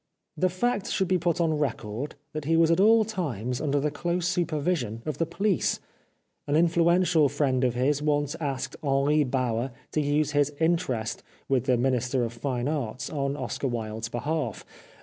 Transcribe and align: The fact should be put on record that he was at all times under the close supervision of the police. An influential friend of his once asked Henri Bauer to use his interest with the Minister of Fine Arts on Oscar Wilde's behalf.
The 0.35 0.49
fact 0.49 0.89
should 0.89 1.07
be 1.07 1.19
put 1.19 1.39
on 1.39 1.59
record 1.59 2.15
that 2.33 2.45
he 2.45 2.57
was 2.57 2.71
at 2.71 2.79
all 2.79 3.05
times 3.05 3.61
under 3.61 3.79
the 3.79 3.91
close 3.91 4.27
supervision 4.27 5.03
of 5.05 5.19
the 5.19 5.27
police. 5.27 5.79
An 6.47 6.55
influential 6.55 7.29
friend 7.29 7.63
of 7.63 7.75
his 7.75 8.01
once 8.01 8.35
asked 8.39 8.75
Henri 8.81 9.23
Bauer 9.23 9.69
to 9.91 10.01
use 10.01 10.31
his 10.31 10.53
interest 10.59 11.21
with 11.47 11.65
the 11.65 11.77
Minister 11.77 12.23
of 12.23 12.33
Fine 12.33 12.67
Arts 12.67 13.11
on 13.11 13.37
Oscar 13.37 13.67
Wilde's 13.67 14.09
behalf. 14.09 14.65